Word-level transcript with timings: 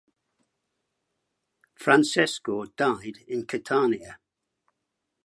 Francesco 1.75 2.65
died 2.75 3.17
in 3.27 3.45
Catania. 3.45 4.17